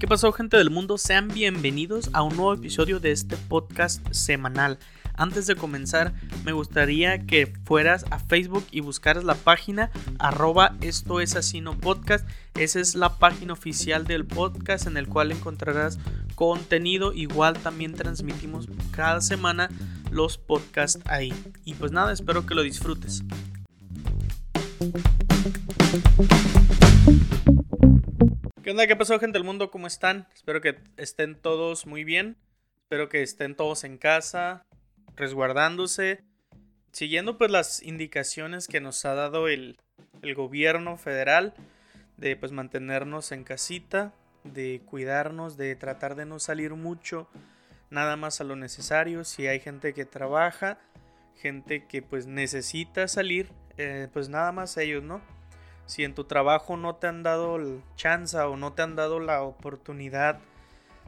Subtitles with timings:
[0.00, 0.96] ¿Qué pasó gente del mundo?
[0.96, 4.78] Sean bienvenidos a un nuevo episodio de este podcast semanal.
[5.12, 11.20] Antes de comenzar, me gustaría que fueras a Facebook y buscaras la página arroba esto
[11.20, 12.26] es así no podcast.
[12.54, 15.98] Esa es la página oficial del podcast en el cual encontrarás
[16.34, 17.12] contenido.
[17.12, 19.68] Igual también transmitimos cada semana
[20.10, 21.34] los podcasts ahí.
[21.66, 23.22] Y pues nada, espero que lo disfrutes.
[28.62, 28.86] ¿Qué onda?
[28.86, 29.70] ¿Qué pasó, gente del mundo?
[29.70, 30.28] ¿Cómo están?
[30.34, 32.36] Espero que estén todos muy bien.
[32.82, 34.66] Espero que estén todos en casa,
[35.16, 36.24] resguardándose,
[36.92, 39.78] siguiendo pues las indicaciones que nos ha dado el,
[40.20, 41.54] el gobierno federal
[42.18, 44.12] de pues mantenernos en casita,
[44.44, 47.30] de cuidarnos, de tratar de no salir mucho,
[47.88, 49.24] nada más a lo necesario.
[49.24, 50.78] Si hay gente que trabaja,
[51.34, 55.22] gente que pues necesita salir, eh, pues nada más ellos, ¿no?
[55.90, 59.18] Si en tu trabajo no te han dado el chance o no te han dado
[59.18, 60.38] la oportunidad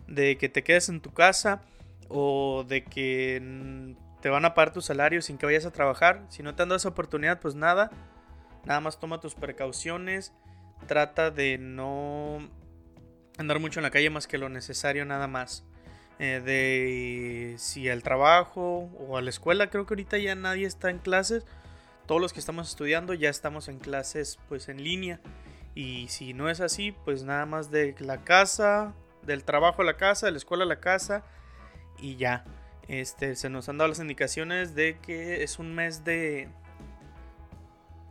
[0.08, 1.62] de que te quedes en tu casa
[2.08, 6.42] o de que te van a pagar tu salario sin que vayas a trabajar, si
[6.42, 7.92] no te han dado esa oportunidad, pues nada,
[8.64, 10.32] nada más toma tus precauciones,
[10.88, 12.40] trata de no
[13.38, 15.64] andar mucho en la calle más que lo necesario nada más.
[16.18, 20.90] Eh, de si al trabajo o a la escuela, creo que ahorita ya nadie está
[20.90, 21.46] en clases.
[22.06, 25.20] Todos los que estamos estudiando ya estamos en clases pues en línea.
[25.74, 29.96] Y si no es así, pues nada más de la casa, del trabajo a la
[29.96, 31.24] casa, de la escuela a la casa
[31.98, 32.44] y ya.
[32.88, 36.48] Este, se nos han dado las indicaciones de que es un mes de...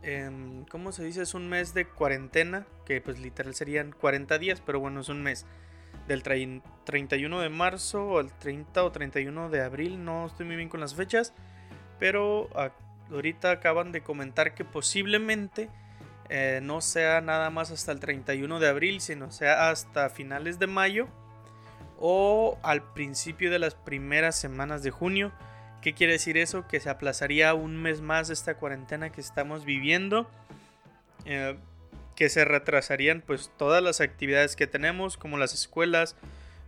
[0.02, 1.22] Em, ¿Cómo se dice?
[1.22, 5.22] Es un mes de cuarentena, que pues literal serían 40 días, pero bueno, es un
[5.22, 5.46] mes
[6.08, 10.80] del 31 de marzo el 30 o 31 de abril, no estoy muy bien con
[10.80, 11.32] las fechas,
[12.00, 12.48] pero
[13.12, 15.68] ahorita acaban de comentar que posiblemente
[16.28, 20.66] eh, no sea nada más hasta el 31 de abril, sino sea hasta finales de
[20.66, 21.08] mayo
[21.98, 25.32] o al principio de las primeras semanas de junio.
[25.80, 26.66] ¿Qué quiere decir eso?
[26.66, 30.28] Que se aplazaría un mes más esta cuarentena que estamos viviendo.
[31.24, 31.56] Eh,
[32.16, 36.16] que se retrasarían pues todas las actividades que tenemos como las escuelas,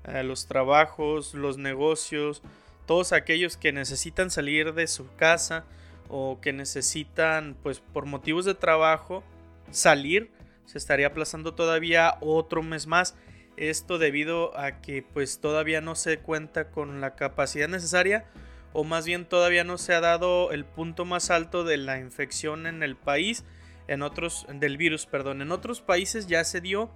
[0.04, 2.42] eh, los trabajos, los negocios,
[2.86, 5.64] todos aquellos que necesitan salir de su casa
[6.08, 9.22] o que necesitan pues por motivos de trabajo
[9.70, 10.30] salir,
[10.66, 13.14] se estaría aplazando todavía otro mes más.
[13.56, 18.24] Esto debido a que pues todavía no se cuenta con la capacidad necesaria
[18.72, 22.66] o más bien todavía no se ha dado el punto más alto de la infección
[22.66, 23.44] en el país
[23.86, 26.90] en otros, del virus, perdón, en otros países ya se dio.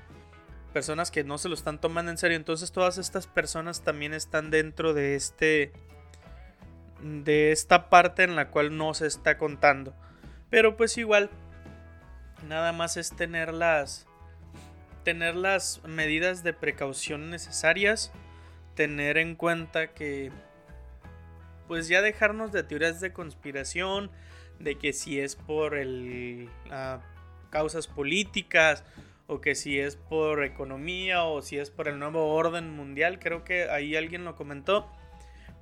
[0.72, 2.38] personas que no se lo están tomando en serio.
[2.38, 5.72] Entonces todas estas personas también están dentro de este
[7.02, 9.94] de esta parte en la cual no se está contando.
[10.50, 11.30] Pero pues igual
[12.48, 14.08] nada más es tener las
[15.04, 18.12] tener las medidas de precaución necesarias,
[18.76, 20.32] tener en cuenta que
[21.68, 24.12] pues ya dejarnos de teorías de conspiración,
[24.60, 26.50] de que si es por el
[27.50, 28.84] causas políticas
[29.32, 33.46] o que si es por economía o si es por el nuevo orden mundial, creo
[33.46, 34.92] que ahí alguien lo comentó.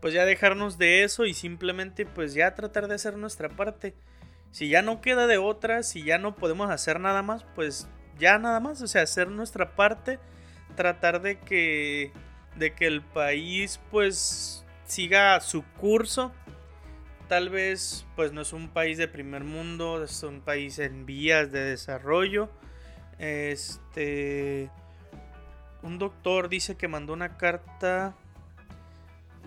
[0.01, 3.93] Pues ya dejarnos de eso y simplemente pues ya tratar de hacer nuestra parte.
[4.49, 7.87] si ya no queda de otra, si ya no podemos hacer nada más, pues
[8.17, 10.17] ya nada más, o sea, hacer nuestra parte,
[10.75, 12.11] tratar de que
[12.55, 16.31] de que el país pues siga su curso.
[17.27, 21.51] Tal vez pues no es un país de primer mundo, es un país en vías
[21.51, 22.49] de desarrollo.
[23.19, 24.71] Este
[25.81, 28.15] un doctor dice que mandó una carta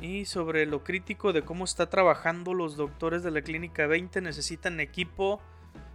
[0.00, 4.80] y sobre lo crítico de cómo está trabajando los doctores de la clínica 20 necesitan
[4.80, 5.40] equipo.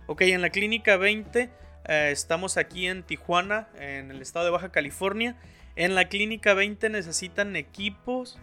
[0.06, 1.50] Ok, en la clínica 20
[1.88, 5.36] eh, estamos aquí en Tijuana, en el estado de Baja California.
[5.76, 8.40] En la clínica 20 necesitan equipos,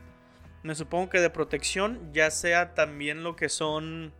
[0.63, 4.13] me supongo que de protección, ya sea también lo que son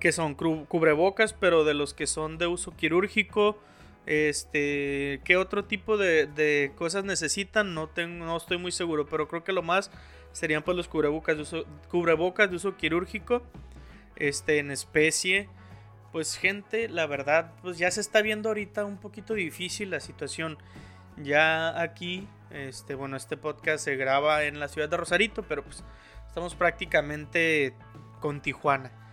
[0.00, 3.58] que son cubrebocas, pero de los que son de uso quirúrgico,
[4.06, 7.74] este, ¿qué otro tipo de, cosas necesitan?
[7.74, 9.90] No, tengo, no estoy muy seguro, pero creo que lo más
[10.32, 13.42] serían pues los cubrebocas de uso, cubrebocas de uso quirúrgico,
[14.16, 15.48] este, en especie.
[16.12, 20.58] Pues gente, la verdad, pues ya se está viendo ahorita un poquito difícil la situación.
[21.16, 25.82] Ya aquí, este, bueno, este podcast se graba en la ciudad de Rosarito, pero pues
[26.28, 27.74] estamos prácticamente
[28.20, 29.03] con Tijuana.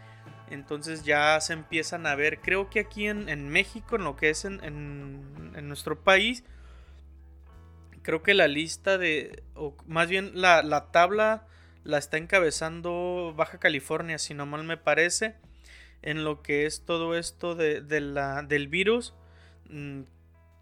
[0.52, 4.44] Entonces ya se empiezan a ver, creo que aquí en, México, en lo que es
[4.44, 6.44] en, en, nuestro país,
[8.02, 11.48] creo que la lista de, o más bien la, la, tabla
[11.86, 15.36] la está encabezando Baja California, si no mal me parece,
[16.02, 19.14] en lo que es todo esto de, de la, del virus,
[19.70, 20.02] mm,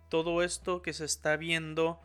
[0.10, 2.00] todo esto que se está viendo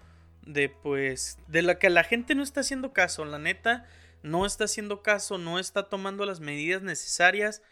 [0.47, 3.87] de pues, de la que la gente no está haciendo caso, la neta,
[4.25, 7.63] no está haciendo caso, no está tomando las medidas necesarias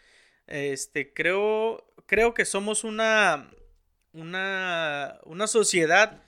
[0.47, 3.49] este, creo, creo que somos una,
[4.11, 6.21] una, una sociedad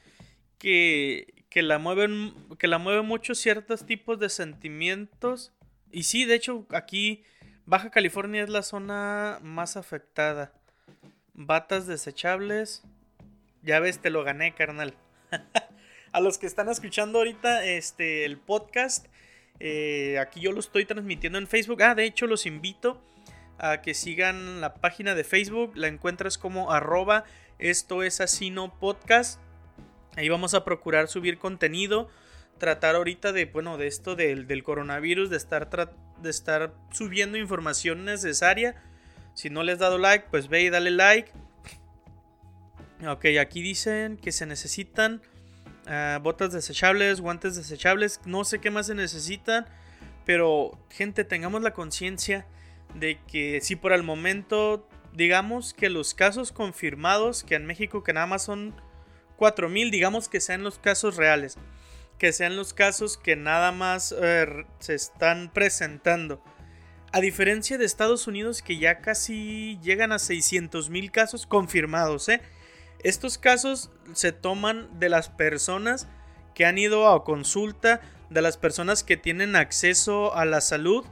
[0.58, 5.54] que, que, la mueven, que la mueve mucho ciertos tipos de sentimientos.
[5.92, 7.24] Y sí, de hecho, aquí
[7.66, 10.54] Baja California es la zona más afectada.
[11.34, 12.84] Batas desechables.
[13.62, 14.96] Ya ves, te lo gané, carnal.
[16.14, 19.08] A los que están escuchando ahorita este, el podcast,
[19.60, 21.82] eh, aquí yo lo estoy transmitiendo en Facebook.
[21.84, 23.02] Ah, de hecho, los invito
[23.58, 25.74] a que sigan la página de Facebook.
[25.76, 27.24] La encuentras como arroba
[27.58, 29.40] esto es así podcast.
[30.16, 32.10] Ahí vamos a procurar subir contenido.
[32.58, 35.70] Tratar ahorita de, bueno, de esto del, del coronavirus, de estar,
[36.22, 38.82] de estar subiendo información necesaria.
[39.34, 41.32] Si no le has dado like, pues ve y dale like.
[43.06, 45.22] Ok, aquí dicen que se necesitan
[45.88, 48.22] ah, botas desechables, guantes desechables.
[48.26, 49.66] No sé qué más se necesitan.
[50.26, 52.46] Pero, gente, tengamos la conciencia
[52.96, 58.14] de que si por el momento digamos que los casos confirmados que en México que
[58.14, 58.76] nada más son
[59.38, 61.58] 4000, digamos que sean los casos reales,
[62.18, 66.42] que sean los casos que nada más eh, se están presentando.
[67.12, 72.42] A diferencia de Estados Unidos que ya casi llegan a 600 mil casos confirmados, ¿eh?
[73.00, 76.08] Estos casos se toman de las personas
[76.54, 81.06] que han ido a consulta, de las personas que tienen acceso a la salud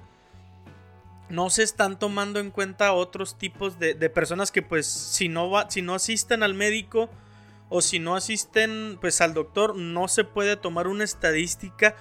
[1.33, 5.81] no se están tomando en cuenta otros tipos de, personas que pues si no, si
[5.81, 7.09] no asisten al médico
[7.69, 11.95] o si no asisten pues al doctor no se puede tomar una estadística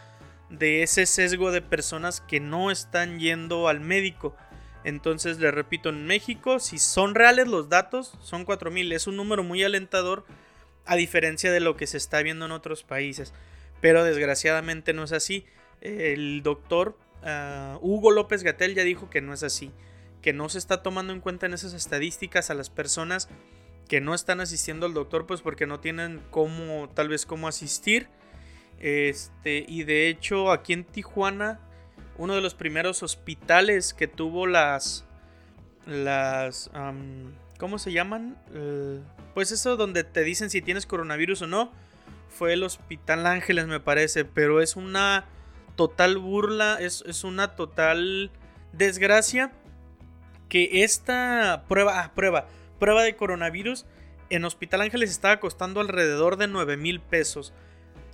[0.50, 4.37] de ese sesgo de personas que no están yendo al médico.
[4.85, 9.43] Entonces le repito, en México si son reales los datos son 4.000, es un número
[9.43, 10.25] muy alentador
[10.85, 13.33] a diferencia de lo que se está viendo en otros países.
[13.81, 15.45] Pero desgraciadamente no es así.
[15.81, 19.71] El doctor Ah, Hugo López Gatel ya dijo que no es así,
[20.21, 23.29] que no se está tomando en cuenta en esas estadísticas a las personas
[23.89, 28.09] que no están asistiendo al doctor, pues porque no tienen cómo, tal vez cómo asistir.
[28.81, 31.61] Este, y de hecho, aquí en Tijuana,
[32.23, 35.05] uno de los primeros hospitales que tuvo las.
[35.87, 36.71] Las.
[37.59, 38.38] ¿Cómo se llaman?
[39.35, 41.73] pues eso donde te dicen si tienes coronavirus o no.
[42.29, 44.25] Fue el Hospital Ángeles, me parece.
[44.25, 45.25] Pero es una
[45.75, 48.31] total burla, es, una total
[48.73, 49.50] desgracia
[50.49, 52.47] que esta prueba, ah, prueba,
[52.79, 53.85] prueba de coronavirus
[54.31, 57.52] en Hospital Ángeles estaba costando alrededor de 9 mil pesos.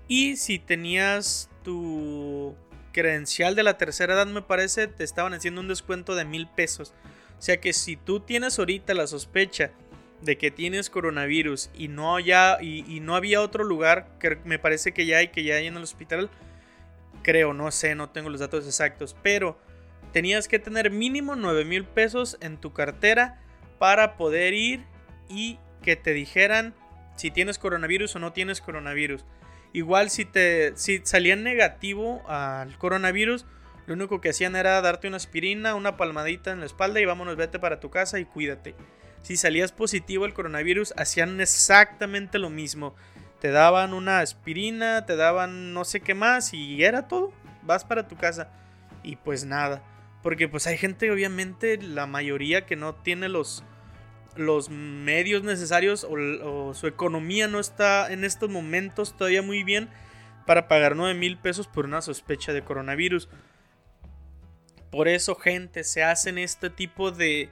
[0.07, 2.57] Y si tenías tu
[2.99, 6.95] credencial de la tercera edad, me parece, te estaban haciendo un descuento de mil pesos.
[7.39, 9.71] O sea que si tú tienes ahorita la sospecha
[10.21, 14.91] de que tienes coronavirus y no, ya, y, no había otro lugar que me parece
[14.91, 16.29] que ya hay, que ya hay en el hospital,
[17.23, 19.57] creo, no sé, no tengo los datos exactos, pero
[20.13, 23.41] tenías que tener mínimo 9 mil pesos en tu cartera
[23.79, 24.85] para poder ir
[25.29, 26.75] y que te dijeran
[27.15, 29.25] si tienes coronavirus o no tienes coronavirus.
[29.73, 33.47] Igual si te si salían negativo al coronavirus,
[33.87, 37.37] Lo único que hacían era darte una aspirina, una palmadita en la espalda y vámonos,
[37.37, 38.75] vete para tu casa y cuídate.
[39.23, 42.95] Si salías positivo el coronavirus, hacían exactamente lo mismo.
[43.41, 47.33] Te daban una aspirina, te daban no sé qué más y era todo.
[47.63, 48.51] Vas para tu casa.
[49.03, 49.83] Y pues nada.
[50.23, 53.65] Porque pues hay gente, obviamente, la mayoría que no tiene los,
[54.39, 59.89] los medios necesarios o, su economía no está en estos momentos todavía muy bien
[60.47, 63.29] para pagar 9 mil pesos por una sospecha de coronavirus.
[64.91, 67.51] Por eso, gente, se hacen este tipo de,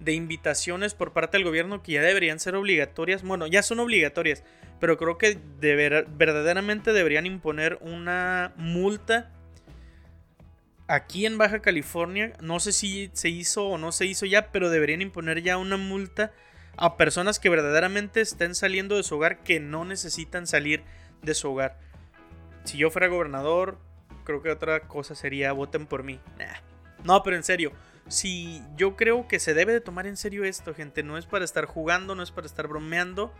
[0.00, 3.22] de invitaciones por parte del gobierno que ya deberían ser obligatorias.
[3.22, 4.44] Bueno, ya son obligatorias,
[4.78, 9.32] pero creo que verdaderamente deberían imponer una multa
[10.88, 14.70] aquí en Baja California, no sé si se hizo o no se hizo ya, pero
[14.70, 16.32] deberían imponer ya una multa
[16.76, 20.82] a personas que verdaderamente estén saliendo de su hogar que no necesitan salir
[21.22, 21.78] de su hogar.
[22.64, 23.78] Si yo fuera gobernador,
[24.24, 26.20] creo que otra cosa sería voten por mí.
[27.04, 27.72] No, pero en serio,
[28.08, 31.44] si yo creo que se debe de tomar en serio esto, gente, no es para
[31.44, 33.32] estar jugando, no es para estar bromeando.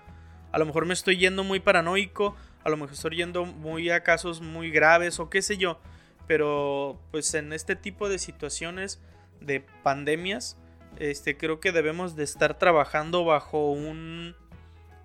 [0.53, 4.03] A lo mejor me estoy yendo muy paranoico, a lo mejor estoy yendo muy a
[4.03, 5.79] casos muy graves o qué sé yo.
[6.27, 9.01] Pero pues en este tipo de situaciones
[9.41, 10.59] de pandemias,
[10.99, 14.35] este, creo que debemos de estar trabajando bajo un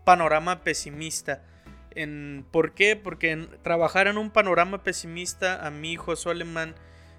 [0.03, 1.43] panorama pesimista.
[2.51, 2.95] ¿Por qué?
[2.95, 6.75] Porque trabajar en un panorama pesimista a mi hijo Alemán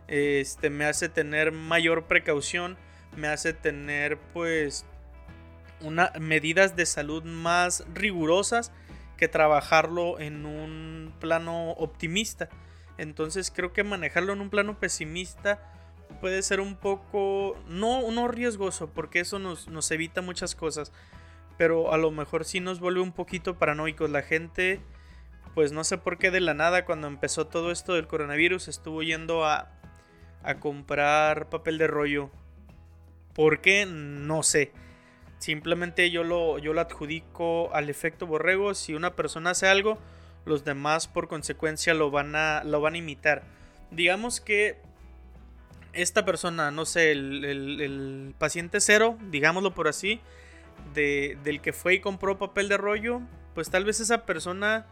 [0.08, 2.76] este, me hace tener mayor precaución,
[3.16, 4.86] me hace tener pues
[5.80, 8.72] una, medidas de salud más rigurosas
[9.16, 12.48] que trabajarlo en un plano optimista.
[12.98, 15.60] Entonces creo que manejarlo en un plano pesimista
[16.20, 20.92] puede ser un poco, no, no riesgoso, porque eso nos, nos evita muchas cosas,
[21.56, 24.10] pero a lo mejor sí nos vuelve un poquito paranoicos.
[24.10, 24.80] La gente,
[25.54, 29.02] pues no sé por qué de la nada, cuando empezó todo esto del coronavirus, estuvo
[29.02, 29.70] yendo a,
[30.42, 32.30] a comprar papel de rollo.
[33.34, 33.86] ¿Por qué?
[33.86, 34.72] No sé.
[35.38, 38.74] Simplemente yo lo, yo lo adjudico al efecto borrego.
[38.74, 39.98] Si una persona hace algo,
[40.44, 43.42] los demás por consecuencia lo van a, lo van a imitar.
[43.90, 44.80] Digamos que
[45.92, 50.20] esta persona, no sé, el, paciente cero, digámoslo por así,
[50.94, 53.20] de, del que fue y compró papel de rollo,
[53.54, 54.86] pues tal vez esa persona,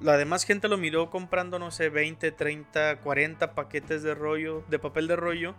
[0.00, 4.78] la demás gente lo miró comprando, no sé, 20, 30, 40 paquetes de rollo, de
[4.78, 5.54] papel de rollo,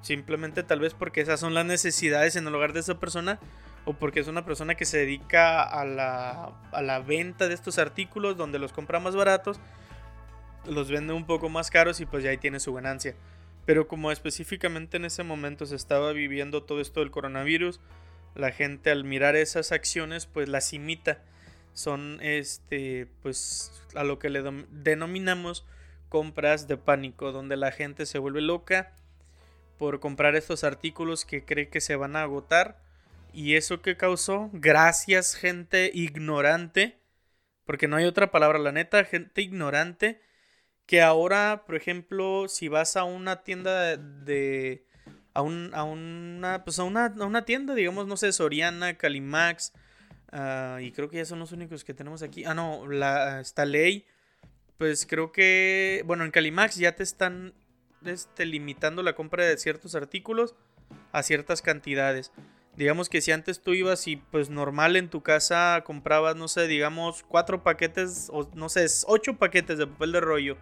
[0.00, 3.40] simplemente tal vez porque esas son las necesidades en el hogar de esa persona
[3.84, 7.78] o porque es una persona que se dedica a la, a la venta de estos
[7.78, 9.60] artículos donde los compra más baratos,
[10.66, 13.14] los vende un poco más caros y pues ya ahí tiene su ganancia.
[13.66, 17.80] Pero como específicamente en ese momento se estaba viviendo todo esto del coronavirus,
[18.34, 21.22] la gente al mirar esas acciones pues las imita.
[21.72, 25.66] Son este pues a lo que le denominamos
[26.08, 28.92] compras de pánico, donde la gente se vuelve loca
[29.78, 32.83] por comprar estos artículos que cree que se van a agotar
[33.34, 34.48] ¿Y eso qué causó?
[34.52, 37.00] Gracias, gente ignorante.
[37.66, 40.20] Porque no hay otra palabra, la neta, gente ignorante.
[40.86, 44.86] Que ahora, por ejemplo, si vas a una tienda de.
[45.32, 46.62] a, un, a una.
[46.64, 49.72] Pues a una, a una tienda, digamos, no sé, Soriana, Calimax.
[50.32, 52.44] Uh, y creo que ya son los únicos que tenemos aquí.
[52.44, 54.06] Ah, no, la, esta ley.
[54.78, 56.02] Pues creo que.
[56.06, 57.52] Bueno, en Calimax ya te están
[58.04, 60.54] este, limitando la compra de ciertos artículos
[61.10, 62.30] a ciertas cantidades.
[62.76, 66.66] Digamos que si antes tú ibas y pues normal en tu casa comprabas, no sé,
[66.66, 70.56] digamos cuatro paquetes o no sé, ocho paquetes de papel de rollo.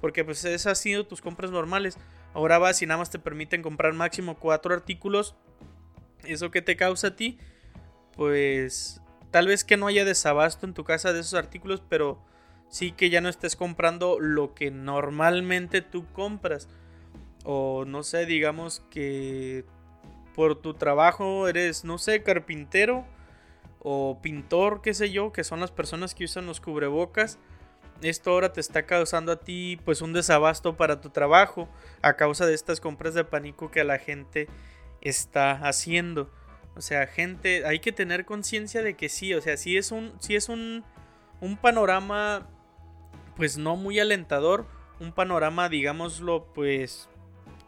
[0.00, 1.98] Porque pues esas han sido tus compras normales.
[2.34, 5.34] Ahora vas y nada más te permiten comprar máximo cuatro artículos.
[6.24, 7.38] ¿Eso que te causa a ti?
[8.16, 12.24] Pues tal vez que no haya desabasto en tu casa de esos artículos, pero
[12.68, 16.68] sí que ya no estés comprando lo que normalmente tú compras.
[17.44, 19.64] O no sé, digamos que
[20.34, 23.04] por tu trabajo eres, no sé, carpintero
[23.80, 27.38] o pintor, qué sé yo, que son las personas que usan los cubrebocas.
[28.00, 31.68] Esto ahora te está causando a ti pues un desabasto para tu trabajo
[32.00, 34.48] a causa de estas compras de pánico que la gente
[35.00, 36.30] está haciendo.
[36.74, 40.14] O sea, gente, hay que tener conciencia de que sí, o sea, sí es un
[40.20, 40.84] sí es un
[41.40, 42.48] un panorama
[43.36, 44.66] pues no muy alentador,
[45.00, 47.08] un panorama digámoslo pues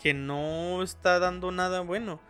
[0.00, 2.20] que no está dando nada bueno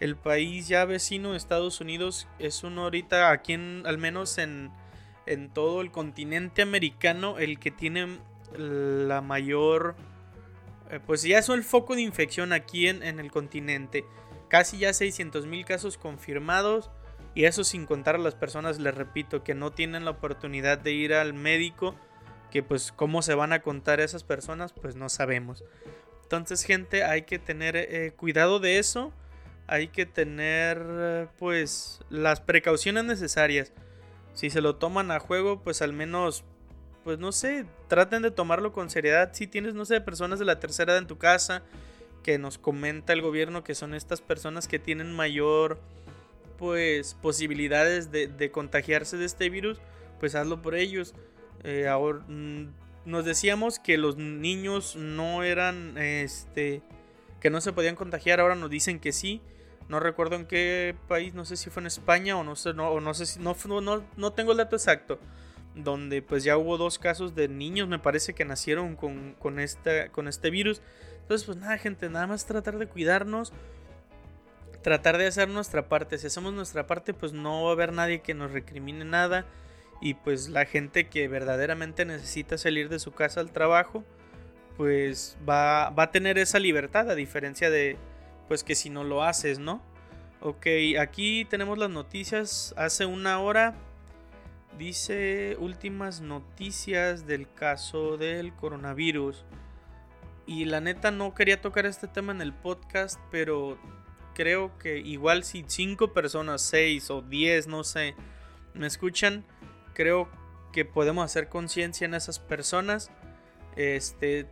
[0.00, 4.70] el país ya vecino de Estados Unidos es uno ahorita aquí en, al menos en,
[5.26, 8.18] en todo el continente americano, el que tiene
[8.56, 9.96] la mayor,
[10.90, 14.04] eh, pues ya es el foco de infección aquí en, en el continente.
[14.48, 16.90] Casi ya 600 mil casos confirmados.
[17.36, 20.92] Y eso sin contar a las personas, les repito, que no tienen la oportunidad de
[20.92, 21.96] ir al médico.
[22.52, 25.64] Que pues cómo se van a contar esas personas, pues no sabemos.
[26.22, 29.12] Entonces, gente, hay que tener eh, cuidado de eso.
[29.66, 33.72] Hay que tener, pues, las precauciones necesarias.
[34.34, 36.44] Si se lo toman a juego, pues al menos,
[37.04, 39.30] pues no sé, traten de tomarlo con seriedad.
[39.32, 41.62] Si tienes, no sé, personas de la tercera edad en tu casa,
[42.22, 45.78] que nos comenta el gobierno que son estas personas que tienen mayor,
[46.58, 49.78] pues, posibilidades de, contagiarse de este virus,
[50.18, 51.14] pues hazlo por ellos.
[51.62, 52.68] Eh, ahora, mm,
[53.04, 56.82] nos decíamos que los niños no eran, este,
[57.44, 59.42] que no se podían contagiar, ahora nos dicen que sí.
[59.90, 62.98] No recuerdo en qué país, no sé si fue en España o no sé, no,
[63.02, 65.18] no sé si, no, no, no tengo el dato exacto.
[65.74, 69.58] Donde pues ya hubo dos casos de niños, me parece que nacieron con, con,
[70.10, 70.80] con este virus.
[71.20, 73.52] Entonces pues nada gente, nada más tratar de cuidarnos.
[74.80, 76.16] Tratar de hacer nuestra parte.
[76.16, 79.44] Si hacemos nuestra parte pues no va a haber nadie que nos recrimine nada
[80.00, 84.02] y pues la gente que verdaderamente necesita salir de su casa al trabajo,
[84.76, 87.96] pues va, va a tener esa libertad a diferencia de
[88.48, 89.80] pues que si no lo haces, ¿no?
[90.40, 90.66] Ok,
[91.00, 92.74] aquí tenemos las noticias.
[92.76, 93.74] Hace una hora
[94.78, 99.44] dice últimas noticias del caso del coronavirus.
[100.46, 103.78] Y la neta no quería tocar este tema en el podcast, pero
[104.34, 108.14] creo que igual si 5 personas, 6 o 10, no sé,
[108.74, 109.44] me escuchan,
[109.94, 110.28] creo
[110.72, 113.10] que podemos hacer conciencia en esas personas.
[113.76, 114.46] Este,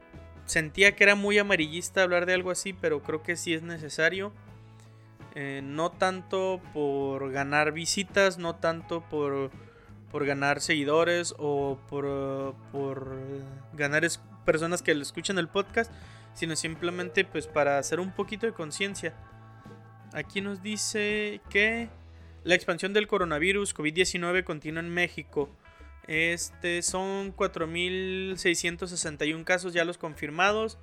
[0.44, 4.32] sentía que era muy amarillista hablar de algo así, pero creo que sí es necesario.
[5.34, 9.50] Eh, no tanto por ganar visitas, no tanto por,
[10.10, 13.16] por ganar seguidores o por, por
[13.72, 14.06] ganar
[14.44, 15.90] personas que le escuchan el podcast,
[16.34, 19.14] sino simplemente pues para hacer un poquito de conciencia.
[20.12, 21.88] Aquí nos dice que
[22.44, 25.48] la expansión del coronavirus COVID-19 continúa en México.
[26.06, 30.78] Este son 4.661 casos ya los confirmados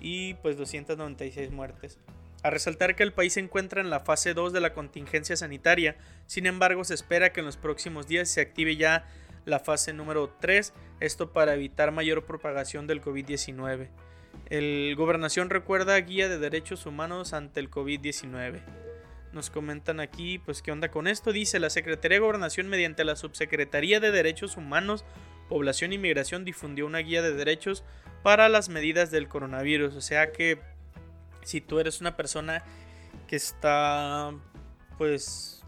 [0.00, 1.98] y pues 296 muertes.
[2.42, 5.96] A resaltar que el país se encuentra en la fase 2 de la contingencia sanitaria,
[6.26, 9.08] sin embargo se espera que en los próximos días se active ya
[9.46, 13.88] la fase número 3, esto para evitar mayor propagación del COVID-19.
[14.50, 18.83] El Gobernación recuerda guía de derechos humanos ante el COVID-19.
[19.34, 21.32] Nos comentan aquí, pues, ¿qué onda con esto?
[21.32, 25.04] Dice, la Secretaría de Gobernación, mediante la Subsecretaría de Derechos Humanos,
[25.48, 27.82] Población y Migración, difundió una guía de derechos
[28.22, 29.96] para las medidas del coronavirus.
[29.96, 30.60] O sea que,
[31.42, 32.62] si tú eres una persona
[33.26, 34.32] que está,
[34.98, 35.64] pues,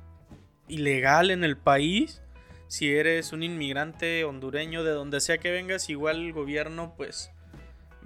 [0.68, 2.22] ilegal en el país,
[2.68, 7.32] si eres un inmigrante hondureño, de donde sea que vengas, igual el gobierno, pues,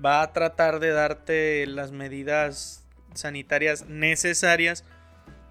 [0.03, 4.85] va a tratar de darte las medidas sanitarias necesarias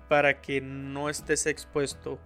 [0.10, 2.20] para que no estés expuesto.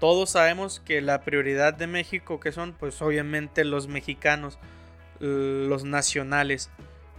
[0.00, 4.58] Todos sabemos que la prioridad de México, que son pues obviamente los mexicanos,
[5.20, 6.70] los nacionales,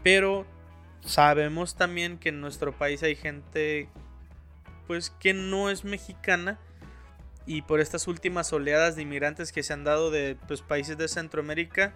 [0.04, 0.46] pero
[1.02, 3.90] sabemos también que en nuestro país hay gente
[4.88, 6.60] pues que no es mexicana.
[7.46, 11.10] Y por estas últimas oleadas de inmigrantes que se han dado de pues, países de
[11.10, 11.94] Centroamérica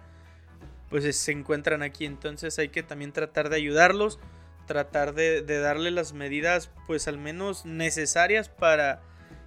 [0.90, 2.04] pues se encuentran aquí.
[2.04, 4.18] Entonces hay que también tratar de ayudarlos
[4.68, 9.02] tratar de, darle las medidas pues al menos necesarias para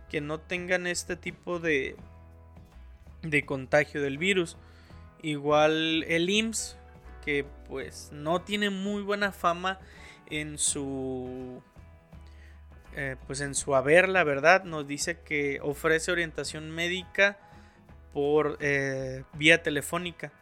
[0.10, 1.96] que no tengan este tipo de,
[3.22, 4.58] de contagio del virus.
[5.22, 6.78] Igual el IMSS,
[7.24, 9.80] que pues no tiene muy buena fama
[10.30, 11.64] en su
[12.94, 17.38] eh, pues en su haber, la verdad, nos dice que ofrece orientación médica
[18.12, 20.34] por eh, vía telefónica.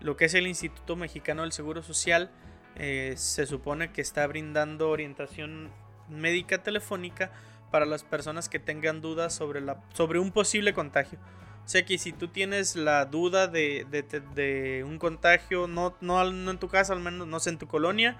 [0.00, 2.30] Lo que es el Instituto Mexicano del Seguro Social
[2.76, 5.70] eh, se supone que está brindando orientación
[6.08, 7.30] médica telefónica
[7.70, 11.20] para las personas que tengan dudas sobre, la, sobre un posible contagio.
[11.64, 16.66] O sea que si tú tienes la duda de, un contagio, no, no, en tu
[16.68, 18.16] casa, al menos no sé, en tu colonia,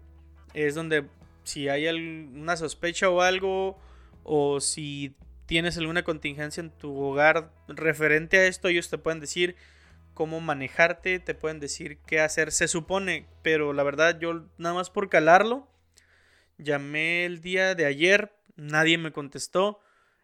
[0.55, 1.05] es donde
[1.43, 3.79] si hay alguna sospecha o algo,
[4.23, 5.15] o si
[5.47, 9.57] tienes alguna contingencia en tu hogar referente a esto, ellos te pueden decir
[10.15, 14.91] cómo manejarte, te pueden decir qué hacer, se supone, pero la verdad yo nada más
[14.91, 15.69] por calarlo,
[16.57, 19.81] llamé el día de ayer, nadie me contestó,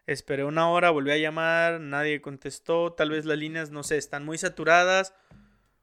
[0.07, 4.25] esperé una hora, volví a llamar, nadie contestó, tal vez las líneas, no sé, están
[4.25, 5.13] muy saturadas,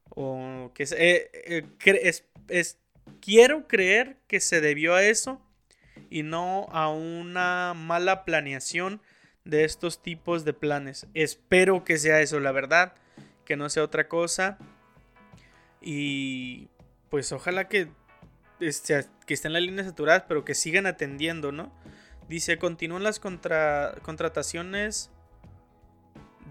[0.09, 2.79] o que eh, eh, es, es
[3.21, 5.41] Quiero creer que se debió a eso
[6.09, 9.01] y no a una mala planeación
[9.45, 11.07] de estos tipos de planes.
[11.13, 12.93] Espero que sea eso, la verdad,
[13.45, 14.57] que no sea otra cosa.
[15.81, 16.67] Y
[17.09, 17.89] pues ojalá que
[18.59, 21.71] este, que estén las líneas saturadas, pero que sigan atendiendo, ¿no?
[22.27, 25.09] Dice, continúan las contrataciones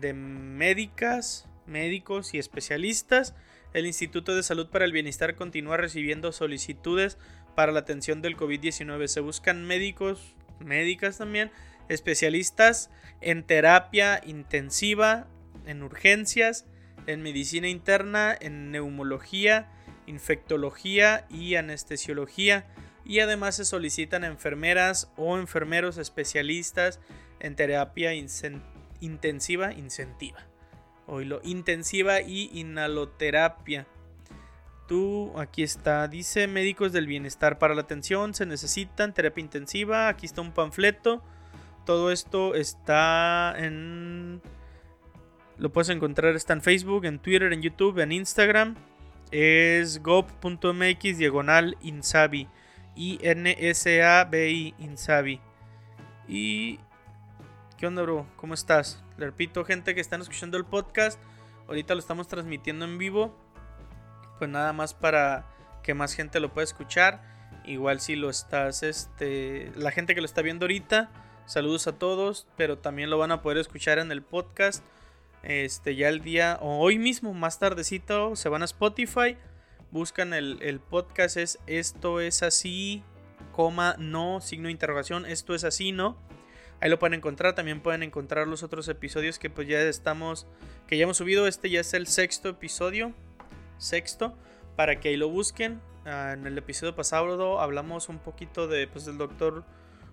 [0.00, 3.34] de médicas, médicos y especialistas.
[3.74, 7.18] El Instituto de Salud para el Bienestar continúa recibiendo solicitudes
[7.54, 9.06] para la atención del COVID-19.
[9.08, 11.50] Se buscan médicos, médicas también,
[11.88, 15.26] especialistas en terapia intensiva,
[15.66, 16.64] en urgencias,
[17.06, 19.68] en medicina interna, en neumología,
[20.06, 22.66] infectología y anestesiología.
[23.04, 27.00] Y además se solicitan enfermeras o enfermeros especialistas
[27.38, 28.12] en terapia
[29.00, 30.46] intensiva, incentiva.
[31.42, 33.86] Intensiva y inhaloterapia.
[34.86, 40.24] Tú, aquí está, dice médicos del bienestar para la atención, se necesitan terapia intensiva, aquí
[40.24, 41.22] está un panfleto.
[41.84, 44.40] Todo esto está en...
[45.58, 48.76] Lo puedes encontrar, está en Facebook, en Twitter, en YouTube, en Instagram.
[49.30, 52.48] Es gov.mx diagonal insabi.
[52.96, 55.40] I-N-S-A-B-I insabi.
[56.28, 56.78] Y...
[57.78, 58.26] ¿Qué onda, bro?
[58.34, 59.00] ¿Cómo estás?
[59.18, 61.20] Le repito, gente que están escuchando el podcast.
[61.68, 63.32] Ahorita lo estamos transmitiendo en vivo
[64.38, 65.46] pues nada más para
[65.84, 67.22] que más gente lo pueda escuchar.
[67.64, 71.10] Igual si lo estás, este, la gente que lo está viendo ahorita,
[71.46, 74.82] saludos a todos, pero también lo van a poder escuchar en el podcast.
[75.44, 79.36] Este, ya el día, o hoy mismo, más tardecito, se van a Spotify,
[79.92, 83.04] buscan el, el podcast, es esto es así,
[83.52, 86.16] coma, no, signo de interrogación, esto es así, ¿no?
[86.80, 90.46] Ahí lo pueden encontrar, también pueden encontrar los otros episodios que pues ya estamos,
[90.86, 93.12] que ya hemos subido, este ya es el sexto episodio,
[93.78, 94.36] sexto,
[94.76, 95.80] para que ahí lo busquen.
[96.06, 99.64] Ah, en el episodio pasado hablamos un poquito de, pues, del doctor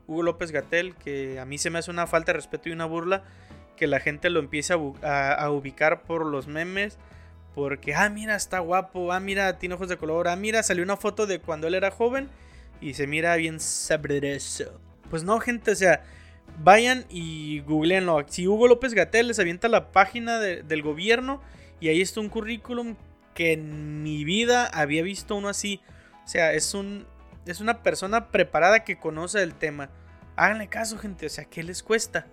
[0.08, 2.86] Hugo López Gatel, que a mí se me hace una falta de respeto y una
[2.86, 3.24] burla
[3.76, 6.98] que la gente lo empiece a, ubicar por los memes.
[7.54, 10.98] Porque, ah, mira, está guapo, ah, mira, tiene ojos de color, ah, mira, salió una
[10.98, 12.30] foto de cuando él era joven
[12.82, 14.80] y se mira bien sabroso.
[15.10, 16.04] Pues no, gente, o sea,
[16.60, 18.26] vayan y googleenlo.
[18.28, 21.42] Si Hugo López Gatel les avienta la página del gobierno
[21.80, 22.96] y ahí está un currículum
[23.34, 25.82] que en mi vida había visto uno así.
[26.24, 27.06] O sea, es un
[27.46, 29.90] es una persona preparada que conoce el tema.
[30.36, 32.26] Háganle caso, gente, o sea, ¿qué les cuesta?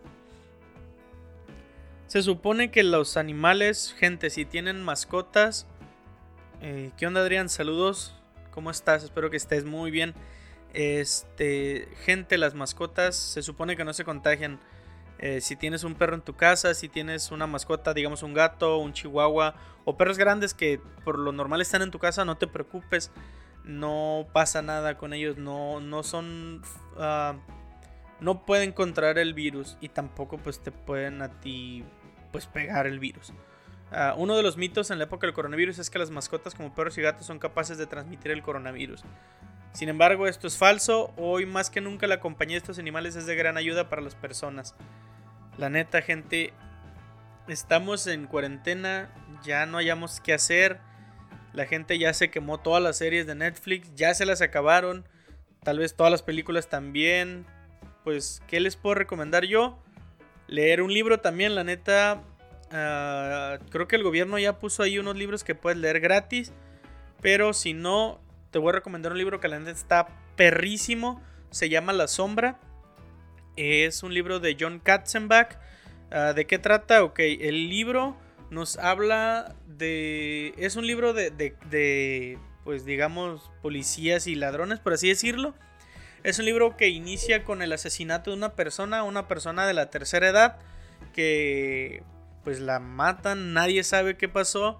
[2.07, 5.67] Se supone que los animales, gente, si tienen mascotas,
[6.61, 7.49] eh, ¿qué onda, Adrián?
[7.49, 8.15] Saludos,
[8.51, 9.05] ¿cómo estás?
[9.05, 10.15] Espero que estés muy bien.
[10.73, 14.59] Este, gente, las mascotas se supone que no se contagian.
[15.19, 18.79] Eh, si tienes un perro en tu casa, si tienes una mascota, digamos un gato,
[18.79, 19.55] un chihuahua
[19.85, 23.13] o perros grandes que por lo normal están en tu casa, no te preocupes,
[23.65, 26.63] no pasa nada con ellos, no, no son...
[26.99, 27.37] Ah,
[28.21, 31.85] no pueden contraer el virus y tampoco pues te pueden a ti
[32.31, 33.33] pues pegar el virus.
[33.91, 36.75] Ah, uno de los mitos en la época del coronavirus es que las mascotas como
[36.75, 39.03] perros y gatos son capaces de transmitir el coronavirus.
[39.73, 41.13] Sin embargo, esto es falso.
[41.17, 44.15] Hoy más que nunca la compañía de estos animales es de gran ayuda para las
[44.15, 44.75] personas.
[45.57, 46.53] La neta, gente,
[47.49, 49.11] estamos en cuarentena,
[49.43, 50.79] ya no hayamos qué hacer.
[51.53, 55.07] La gente ya se quemó todas las series de Netflix, ya se las acabaron.
[55.63, 57.47] Tal vez todas las películas también.
[58.05, 59.79] Pues, ¿qué les puedo recomendar yo?
[60.49, 62.23] Leer un libro también, la neta.
[62.73, 66.53] Ah, creo que el gobierno ya puso ahí unos libros que puedes leer gratis.
[67.21, 68.21] Pero si no,
[68.53, 71.21] te voy a recomendar un libro que la neta está perrísimo.
[71.51, 72.61] Se llama La Sombra.
[73.57, 75.57] Es un libro de John Katzenbach.
[76.11, 77.03] Ah, ¿De qué trata?
[77.03, 78.15] Ok, el libro
[78.51, 80.55] nos habla de...
[80.59, 85.55] Es un libro de, de, pues digamos, policías y ladrones, por así decirlo.
[86.23, 89.89] Es un libro que inicia con el asesinato de una persona, una persona de la
[89.89, 90.59] tercera edad,
[91.15, 92.03] que
[92.45, 94.79] pues la matan, nadie sabe qué pasó.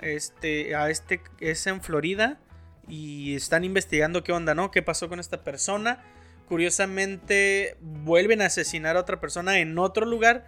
[0.00, 2.38] Este, a este es en Florida
[2.88, 4.70] y están investigando qué onda, ¿no?
[4.70, 6.02] ¿Qué pasó con esta persona?
[6.48, 10.46] curiosamente vuelven a asesinar a otra persona en otro lugar.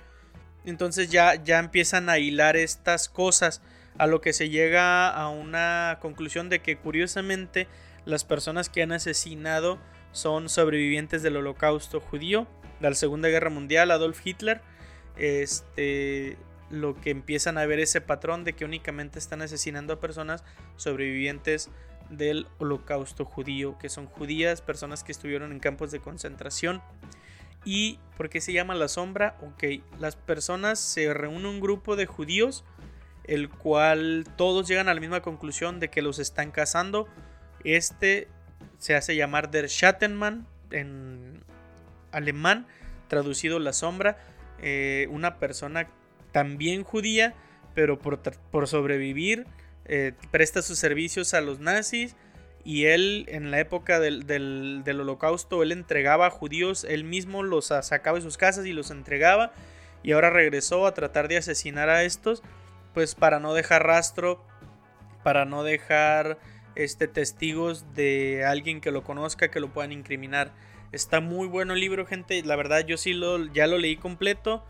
[0.65, 3.63] Entonces ya, ya empiezan a hilar estas cosas.
[3.99, 7.69] A lo que se llega a una conclusión de que curiosamente
[8.07, 9.79] las personas que han asesinado
[10.13, 12.47] son sobrevivientes del holocausto judío,
[12.81, 14.63] de la Segunda Guerra Mundial, Adolf Hitler.
[15.17, 16.39] Este,
[16.71, 20.45] lo que empiezan a ver ese patrón de que únicamente están asesinando a personas
[20.77, 21.69] sobrevivientes
[22.11, 26.83] del holocausto judío, que son judías, personas que estuvieron en campos de concentración.
[27.65, 29.37] ¿Y por qué se llama la sombra?
[29.43, 32.65] Ok, las personas se reúnen un grupo de judíos,
[33.25, 37.07] el cual todos llegan a la misma conclusión de que los están cazando.
[37.65, 38.29] Este
[38.79, 41.45] se hace llamar Der Schattenmann en
[42.13, 42.67] alemán,
[43.09, 44.19] traducido la sombra,
[44.63, 45.89] eh, una persona
[46.33, 47.35] también judía,
[47.75, 48.21] pero por,
[48.51, 49.47] por sobrevivir
[49.93, 52.15] eh, presta sus servicios a los nazis
[52.63, 57.67] Y él, en la época del, del, holocausto, él entregaba a judíos, él mismo los
[57.67, 59.53] sacaba de sus casas y los entregaba.
[60.05, 62.45] Y ahora regresó a tratar de asesinar a estos,
[62.95, 64.45] pues para no dejar rastro,
[65.25, 66.39] para no dejar
[66.77, 70.53] este, testigos de alguien que lo conozca, que lo puedan incriminar.
[70.93, 72.41] Está muy bueno el libro, gente.
[72.45, 74.65] La verdad, yo sí lo, ya lo leí completo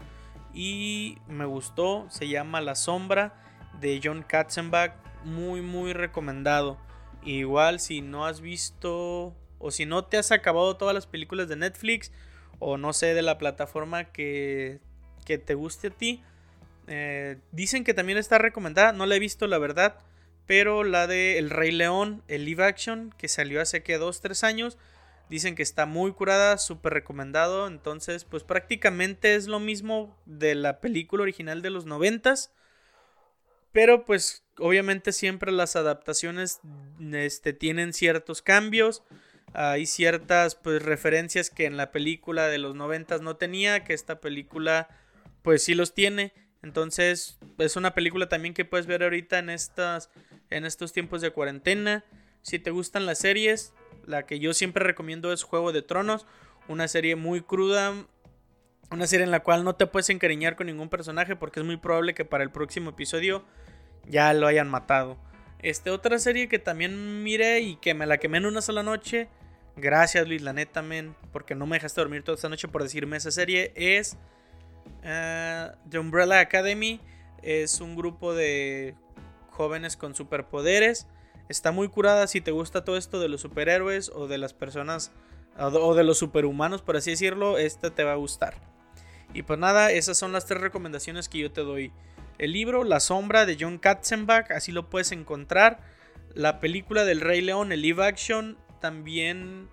[0.54, 2.06] y me gustó.
[2.08, 3.34] Se llama La Sombra
[3.80, 4.99] de John Katzenbach.
[5.24, 6.78] Muy, muy recomendado.
[7.22, 11.56] Igual, si no has visto o si no te has acabado todas las películas de
[11.56, 12.12] Netflix
[12.58, 14.80] o no sé de la plataforma que,
[15.26, 16.22] que te guste a ti,
[16.86, 18.92] eh, dicen que también está recomendada.
[18.92, 19.98] No la he visto, la verdad.
[20.46, 24.78] Pero la de El Rey León, el live action, que salió hace que 2-3 años,
[25.28, 27.68] dicen que está muy curada, súper recomendado.
[27.68, 32.34] Entonces, pues prácticamente es lo mismo de la película original de los 90
[33.72, 36.60] Pero pues obviamente siempre las adaptaciones
[37.12, 39.02] este, tienen ciertos cambios.
[39.52, 44.20] Hay ciertas pues, referencias que en la película de los 90 no tenía, que esta
[44.20, 44.88] película
[45.42, 46.32] pues sí los tiene.
[46.62, 50.10] Entonces es una película también que puedes ver ahorita en estas
[50.50, 52.04] en estos tiempos de cuarentena.
[52.42, 53.72] Si te gustan las series,
[54.06, 56.26] la que yo siempre recomiendo es Juego de Tronos,
[56.68, 57.94] una serie muy cruda,
[58.90, 61.76] una serie en la cual no te puedes encariñar con ningún personaje porque es muy
[61.76, 63.44] probable que para el próximo episodio
[64.08, 65.16] ya lo hayan matado.
[65.60, 69.28] Este otra serie que también miré y que me la quemé en una sola noche.
[69.76, 70.84] Gracias Luis, la neta,
[71.32, 73.72] porque no me dejaste dormir toda esta noche por decirme esa serie.
[73.76, 74.16] Es
[75.04, 77.00] uh, The Umbrella Academy.
[77.42, 78.94] Es un grupo de
[79.50, 81.06] jóvenes con superpoderes.
[81.48, 85.12] Está muy curada si te gusta todo esto de los superhéroes o de las personas
[85.58, 88.54] o de los superhumanos, por así decirlo, esta te va a gustar.
[89.34, 91.92] Y pues nada, esas son las tres recomendaciones que yo te doy.
[92.40, 95.80] El libro La sombra de John Katzenbach, así lo puedes encontrar.
[96.32, 99.68] La película del Rey León, el live action, también...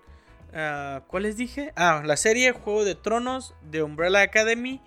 [0.52, 1.72] Uh, ¿Cuál les dije?
[1.76, 4.82] Ah, la serie Juego de Tronos de Umbrella Academy.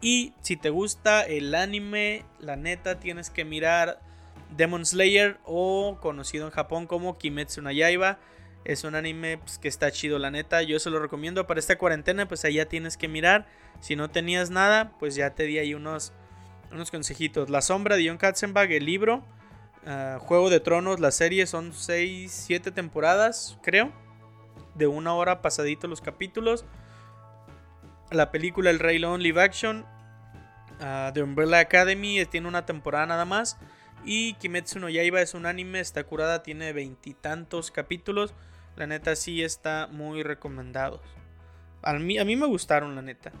[0.00, 3.98] Y si te gusta el anime, la neta tienes que mirar
[4.56, 8.20] Demon Slayer o conocido en Japón como Kimetsu no Yaiba.
[8.64, 10.62] Es un anime pues, que está chido, la neta.
[10.62, 13.48] Yo se lo recomiendo para esta cuarentena, pues allá tienes que mirar.
[13.80, 16.12] Si no tenías nada, pues ya te di ahí unos,
[16.70, 17.50] unos consejitos.
[17.50, 19.24] La sombra de John Katzenbach, el libro.
[19.86, 23.92] Ah, Juego de Tronos, la serie son 6, 7 temporadas, creo.
[24.74, 26.64] De una hora pasadito los capítulos.
[28.10, 29.86] La película El Rey León Live Action.
[30.78, 33.58] The Umbrella Academy tiene una temporada nada más.
[34.04, 38.34] Y Kimetsu no Yaiba es un anime, está curada, tiene veintitantos capítulos.
[38.76, 41.00] La neta sí está muy recomendado.
[41.82, 43.32] A mí, a mí me gustaron, la neta.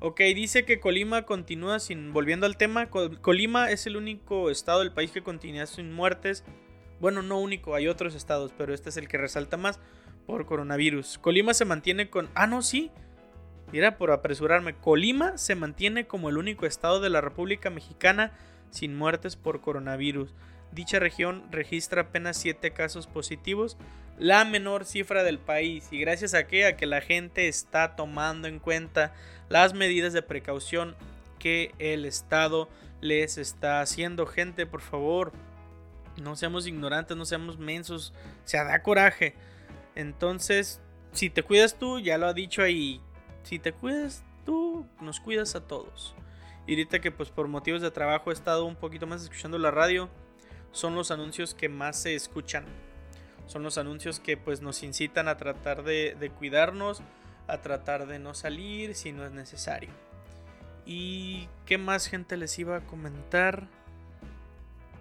[0.00, 2.12] Ok, dice que Colima continúa sin.
[2.12, 6.44] Volviendo al tema, Colima es el único estado del país que continúa sin muertes.
[7.00, 9.80] Bueno, no único, hay otros estados, pero este es el que resalta más
[10.26, 11.18] por coronavirus.
[11.18, 12.28] Colima se mantiene con.
[12.34, 12.90] Ah, no, sí.
[13.72, 14.74] Mira, por apresurarme.
[14.74, 18.32] Colima se mantiene como el único estado de la República Mexicana
[18.70, 20.34] sin muertes por coronavirus.
[20.72, 23.78] Dicha región registra apenas 7 casos positivos,
[24.18, 25.88] la menor cifra del país.
[25.90, 26.66] ¿Y gracias a qué?
[26.66, 29.14] A que la gente está tomando en cuenta
[29.48, 30.96] las medidas de precaución
[31.38, 32.68] que el Estado
[33.00, 34.26] les está haciendo.
[34.26, 35.32] Gente, por favor,
[36.16, 38.12] no seamos ignorantes, no seamos mensos.
[38.44, 39.34] Se da coraje.
[39.94, 40.80] Entonces,
[41.12, 43.00] si te cuidas tú, ya lo ha dicho ahí.
[43.42, 46.14] Si te cuidas tú, nos cuidas a todos.
[46.66, 49.70] Y ahorita que pues por motivos de trabajo he estado un poquito más escuchando la
[49.70, 50.08] radio,
[50.72, 52.64] son los anuncios que más se escuchan.
[53.46, 57.02] Son los anuncios que pues nos incitan a tratar de, de cuidarnos,
[57.46, 59.90] a tratar de no salir si no es necesario.
[60.84, 63.66] ¿Y qué más gente les iba a comentar?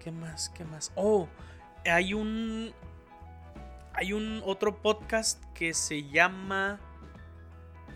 [0.04, 0.50] ¿Qué más?
[0.50, 0.92] ¿Qué más?
[0.96, 1.28] Oh,
[1.86, 2.74] hay un...
[3.94, 6.80] Hay un otro podcast que se llama...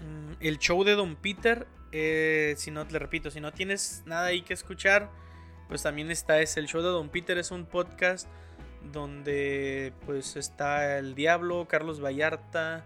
[0.02, 4.28] Mm, El Show de Don Peter eh, si no, le repito, si no tienes nada
[4.28, 5.10] ahí que escuchar,
[5.68, 8.28] pues también está es el show de Don Peter, es un podcast
[8.92, 12.84] donde pues está el Diablo, Carlos Vallarta,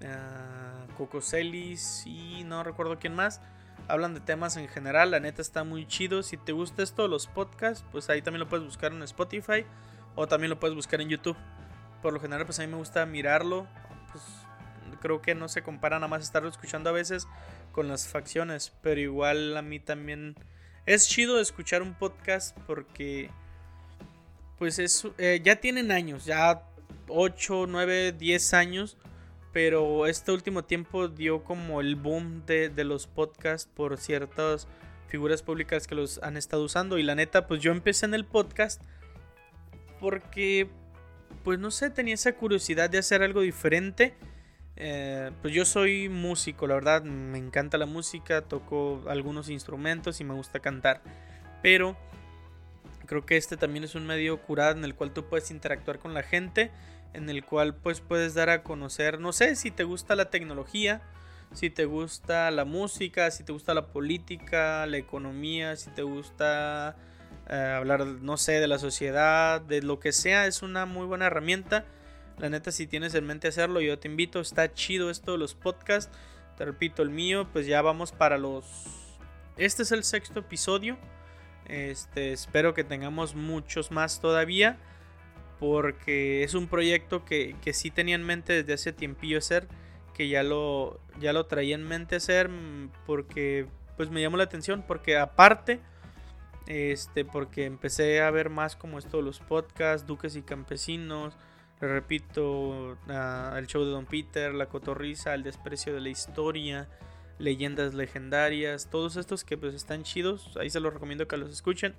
[0.00, 0.61] uh,
[0.92, 3.40] Coco Celis y no recuerdo quién más.
[3.88, 6.22] Hablan de temas en general, la neta está muy chido.
[6.22, 9.64] Si te gusta esto, los podcasts, pues ahí también lo puedes buscar en Spotify
[10.14, 11.36] o también lo puedes buscar en YouTube.
[12.00, 13.66] Por lo general, pues a mí me gusta mirarlo.
[14.12, 14.22] Pues
[15.00, 17.26] creo que no se compara nada más estarlo escuchando a veces
[17.72, 20.36] con las facciones, pero igual a mí también
[20.86, 23.30] es chido escuchar un podcast porque
[24.58, 26.62] pues es, eh, ya tienen años, ya
[27.08, 28.96] 8, 9, 10 años,
[29.52, 34.68] pero este último tiempo dio como el boom de, de los podcasts por ciertas
[35.08, 38.24] figuras públicas que los han estado usando y la neta pues yo empecé en el
[38.24, 38.82] podcast
[40.00, 40.68] porque
[41.44, 44.14] pues no sé, tenía esa curiosidad de hacer algo diferente.
[44.76, 50.24] Eh, pues yo soy músico, la verdad, me encanta la música, toco algunos instrumentos y
[50.24, 51.02] me gusta cantar.
[51.62, 51.96] Pero
[53.06, 56.14] creo que este también es un medio curado en el cual tú puedes interactuar con
[56.14, 56.70] la gente,
[57.14, 61.02] en el cual pues puedes dar a conocer, no sé, si te gusta la tecnología,
[61.52, 66.96] si te gusta la música, si te gusta la política, la economía, si te gusta
[67.48, 71.26] eh, hablar, no sé, de la sociedad, de lo que sea, es una muy buena
[71.26, 71.84] herramienta.
[72.38, 74.40] La neta, si tienes en mente hacerlo, yo te invito.
[74.40, 76.10] Está chido esto de los podcasts.
[76.56, 78.64] Te repito, el mío, pues ya vamos para los...
[79.56, 80.96] Este es el sexto episodio.
[81.66, 84.78] Este, espero que tengamos muchos más todavía.
[85.62, 89.68] Porque es un proyecto que, que sí tenía en mente desde hace tiempillo hacer.
[90.12, 92.48] Que ya lo, ya lo traía en mente hacer.
[92.48, 94.84] Mm, porque pues me llamó la atención.
[94.84, 95.80] Porque aparte
[96.66, 101.36] este, porque empecé a ver más como esto los podcasts, Duques y Campesinos,
[101.80, 106.88] le repito, el show de Don Peter, La Cotorriza, El Desprecio de la Historia,
[107.38, 111.94] Leyendas Legendarias, todos estos que pues están chidos, ahí se los recomiendo que los escuchen.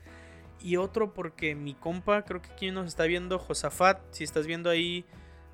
[0.63, 4.69] Y otro porque mi compa, creo que aquí nos está viendo, Josafat, si estás viendo
[4.69, 5.05] ahí,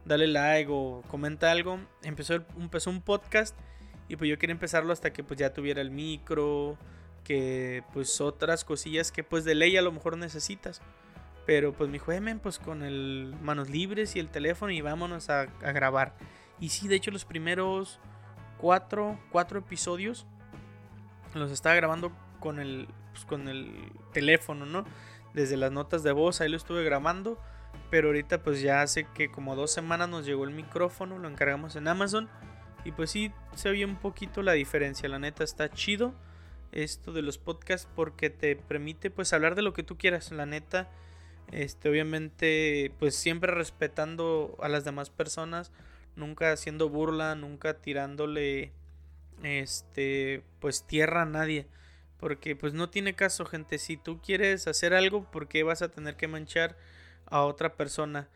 [0.06, 1.80] dale like o comenta algo.
[2.04, 3.58] Empezó, empezó un podcast
[4.08, 6.78] y pues yo quería empezarlo hasta que pues ya tuviera el micro,
[7.24, 10.80] que pues otras cosillas que pues de ley a lo mejor necesitas.
[11.48, 12.12] Pero pues me dijo,
[12.44, 16.14] pues con el manos libres y el teléfono y vámonos a, grabar.
[16.60, 18.00] Y sí, de hecho los primeros
[18.60, 20.28] cuatro, cuatro episodios
[21.34, 22.88] los estaba grabando con el,
[23.20, 24.86] pues, con el teléfono, ¿no?
[25.34, 27.38] Desde las notas de voz, ahí lo estuve grabando.
[27.92, 31.76] Pero ahorita pues ya hace que como dos semanas nos llegó el micrófono, lo encargamos
[31.76, 32.30] en Amazon.
[32.86, 36.14] Y pues sí, se oye un poquito la diferencia, la neta está chido
[36.72, 40.46] esto de los podcasts porque te permite pues hablar de lo que tú quieras, la
[40.46, 40.90] neta.
[41.52, 45.72] Este, obviamente, pues siempre respetando a las demás personas,
[46.16, 48.72] nunca haciendo burla, nunca tirándole
[49.44, 51.68] este, pues tierra a nadie,
[52.20, 55.90] porque pues no tiene caso, gente, si tú quieres hacer algo, ¿por qué vas a
[55.92, 56.78] tener que manchar
[57.26, 58.30] a otra persona?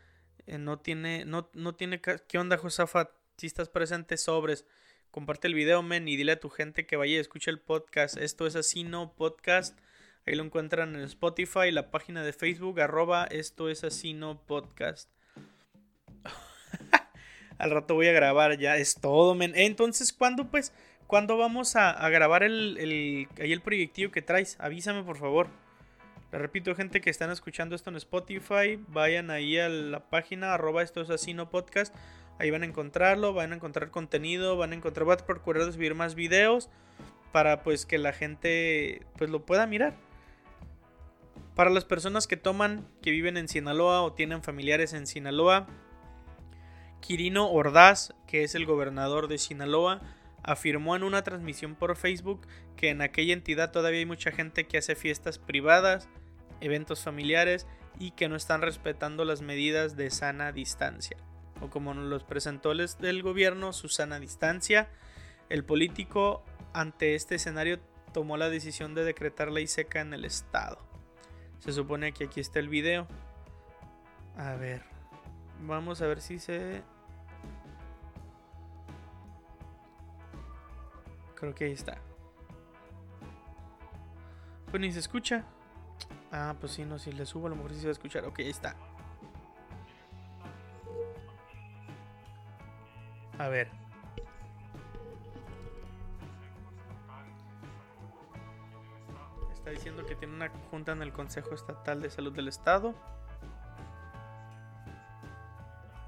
[0.46, 3.10] Eh, no tiene no no tiene ¿qué onda, Josafat?
[3.36, 4.66] Si estás presente sobres
[5.14, 8.16] comparte el video, men, y dile a tu gente que vaya y escuche el podcast.
[8.16, 9.78] Esto es así, no podcast.
[10.26, 15.08] Ahí lo encuentran en Spotify, la página de Facebook, arroba esto es así, no podcast.
[17.58, 19.52] Al rato voy a grabar, ya es todo, men.
[19.54, 20.72] Entonces, ¿cuándo, pues,
[21.06, 24.56] cuándo vamos a, grabar el, el, ahí el proyectillo que traes?
[24.60, 25.48] Avísame, por favor.
[26.32, 31.00] Le repito, gente que están escuchando esto en Spotify, vayan ahí a la página, esto
[31.00, 31.94] es así, no podcast
[32.38, 35.94] Ahí van a encontrarlo, van a encontrar contenido, van a encontrar, voy a procurar subir
[35.94, 36.68] más videos
[37.30, 39.94] para pues que la gente pues lo pueda mirar.
[41.54, 45.68] Para las personas que toman, que viven en Sinaloa o tienen familiares en Sinaloa,
[47.00, 50.00] Quirino Ordaz, que es el gobernador de Sinaloa,
[50.44, 54.78] afirmó en una transmisión por Facebook que en aquella entidad todavía hay mucha gente que
[54.78, 56.08] hace fiestas privadas,
[56.60, 57.66] eventos familiares
[57.98, 61.16] y que no están respetando las medidas de sana distancia
[61.60, 64.88] o como nos los presentó el del gobierno, Susana Distancia,
[65.48, 67.80] el político ante este escenario
[68.12, 70.78] tomó la decisión de decretar ley seca en el estado.
[71.58, 73.06] Se supone que aquí está el video.
[74.36, 74.82] A ver,
[75.60, 76.82] vamos a ver si se...
[81.44, 81.98] Creo que ahí está.
[84.70, 85.44] Pues ni se escucha.
[86.32, 88.24] Ah, pues sí, no, si le subo a lo mejor sí se va a escuchar.
[88.24, 88.74] Ok, ahí está.
[93.38, 93.68] A ver.
[99.52, 102.94] Está diciendo que tiene una junta en el Consejo Estatal de Salud del Estado.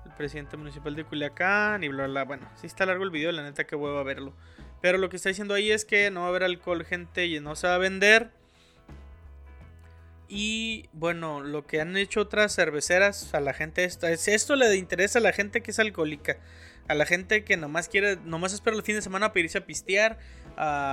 [0.07, 2.25] El presidente municipal de Culiacán y bla bla.
[2.25, 4.33] Bueno, si está largo el video, la neta que vuelvo a verlo.
[4.81, 7.41] Pero lo que está diciendo ahí es que no va a haber alcohol, gente, y
[7.41, 8.31] no se va a vender.
[10.29, 15.19] Y bueno, lo que han hecho otras cerveceras a la gente, esto, esto le interesa
[15.19, 16.39] a la gente que es alcohólica
[16.89, 19.67] a la gente que nomás quiere, nomás espera el fin de semana para irse a
[19.67, 20.19] pistear,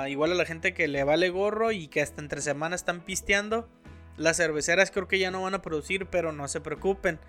[0.08, 3.70] igual a la gente que le vale gorro y que hasta entre semanas están pisteando.
[4.18, 7.20] Las cerveceras creo que ya no van a producir, pero no se preocupen.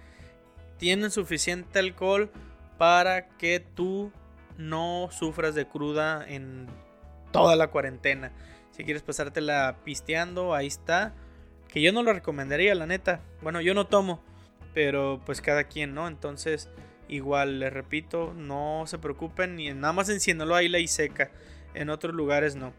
[0.78, 2.31] Tienen suficiente alcohol
[2.78, 4.12] para que tú
[4.59, 6.66] no sufras de cruda en
[7.32, 8.32] toda la cuarentena.
[8.70, 11.14] Si quieres pasártela pisteando, ahí está.
[11.68, 13.20] Que yo no lo recomendaría, la neta.
[13.42, 14.22] Bueno, yo no tomo,
[14.74, 16.09] pero pues cada quien, ¿no?
[16.09, 16.70] Entonces,
[17.09, 21.30] Igual, les repito, no se preocupen, ni nada más en Sinaloa hay ley seca,
[21.74, 22.72] en otros lugares no.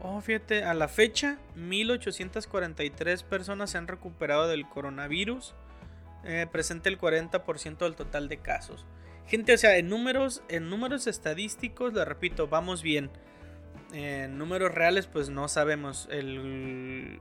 [0.00, 5.54] Oh, fíjate, a la fecha, 1843 personas se han recuperado del coronavirus.
[6.24, 8.84] eh, presenta el 40% del total de casos.
[9.26, 13.10] Gente, o sea, en números, en números estadísticos, le repito, vamos bien.
[13.92, 16.08] En números reales, pues no sabemos.
[16.10, 17.18] El,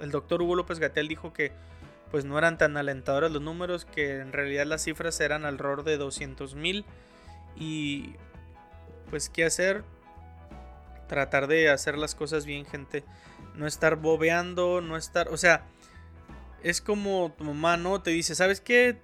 [0.00, 1.52] el doctor Hugo López Gatel dijo que
[2.10, 5.96] pues no eran tan alentadores los números, que en realidad las cifras eran alrededor de
[5.96, 6.84] 200 mil.
[7.56, 8.14] Y
[9.10, 9.84] pues, ¿qué hacer?
[11.08, 13.04] Tratar de hacer las cosas bien, gente.
[13.54, 15.64] No estar bobeando, no estar, o sea,
[16.62, 18.02] es como tu mamá, ¿no?
[18.02, 19.00] Te dice, ¿sabes qué?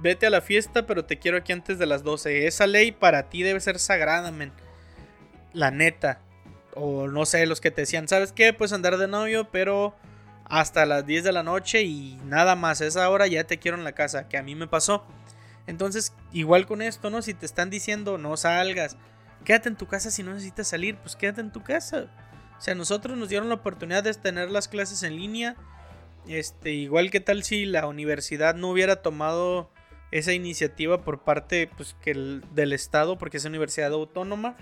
[0.00, 2.46] Vete a la fiesta, pero te quiero aquí antes de las 12.
[2.46, 4.52] Esa ley para ti debe ser sagrada, men.
[5.52, 6.20] La neta.
[6.74, 8.52] O no sé, los que te decían, ¿sabes qué?
[8.52, 9.94] Puedes andar de novio, pero
[10.44, 12.80] hasta las 10 de la noche y nada más.
[12.80, 15.04] esa hora ya te quiero en la casa, que a mí me pasó.
[15.66, 17.22] Entonces, igual con esto, ¿no?
[17.22, 18.96] Si te están diciendo no salgas,
[19.44, 22.10] quédate en tu casa si no necesitas salir, pues quédate en tu casa.
[22.58, 25.56] O sea, nosotros nos dieron la oportunidad de tener las clases en línea.
[26.26, 29.70] Este, igual que tal si la universidad no hubiera tomado
[30.10, 34.56] esa iniciativa por parte pues, que del Estado, porque es universidad autónoma.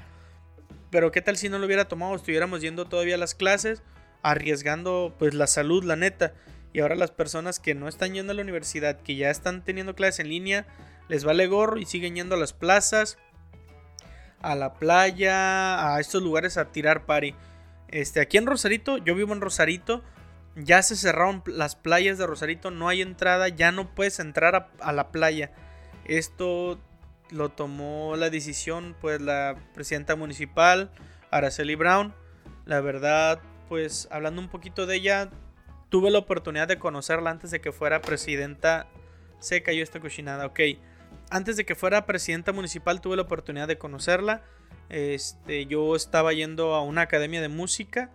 [0.90, 3.82] Pero qué tal si no lo hubiera tomado, estuviéramos yendo todavía a las clases,
[4.22, 6.32] arriesgando pues la salud, la neta.
[6.72, 9.94] Y ahora las personas que no están yendo a la universidad, que ya están teniendo
[9.94, 10.66] clases en línea,
[11.08, 13.18] les vale gorro y siguen yendo a las plazas,
[14.40, 17.34] a la playa, a estos lugares a tirar pari.
[17.88, 20.02] Este, aquí en Rosarito, yo vivo en Rosarito,
[20.64, 24.92] ya se cerraron las playas de Rosarito, no hay entrada, ya no puedes entrar a,
[24.92, 25.52] la playa.
[26.04, 26.80] Esto
[27.30, 30.90] lo tomó la decisión pues la presidenta municipal,
[31.30, 32.14] Araceli Brown.
[32.64, 35.30] La verdad, pues hablando un poquito de ella,
[35.88, 38.88] tuve la oportunidad de conocerla antes de que fuera presidenta.
[39.38, 40.60] Se cayó esta cochinada, ok.
[41.30, 44.42] Antes de que fuera presidenta municipal tuve la oportunidad de conocerla.
[44.88, 48.10] Este, yo estaba yendo a una academia de música.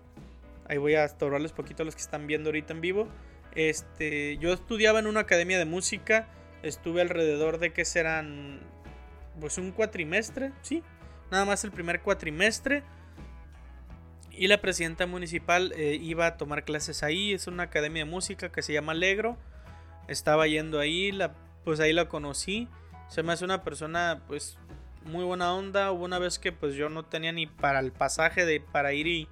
[0.68, 3.08] Ahí voy a estorbarles poquito a los que están viendo ahorita en vivo.
[3.56, 6.28] Este, yo estudiaba en una academia de música.
[6.64, 8.62] Estuve alrededor de que serán
[9.40, 10.84] pues un cuatrimestre, sí.
[11.32, 12.84] Nada más el primer cuatrimestre.
[14.32, 17.34] Y la presidenta municipal eh, iba a tomar clases ahí.
[17.34, 19.38] Es una academia de música que se llama Alegro.
[20.08, 21.18] Estaba yendo ahí,
[21.64, 22.68] pues ahí la conocí.
[23.10, 24.58] Se me hace una persona pues
[25.06, 25.92] muy buena onda.
[25.92, 29.08] Hubo una vez que pues yo no tenía ni para el pasaje de para ir
[29.08, 29.28] y,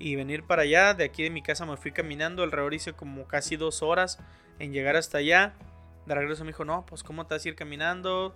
[0.00, 0.94] y venir para allá.
[0.94, 2.42] De aquí de mi casa me fui caminando.
[2.42, 4.18] Alrededor hice como casi dos horas
[4.58, 5.54] en llegar hasta allá.
[6.06, 8.34] De regreso me dijo, no, pues cómo te vas a ir caminando.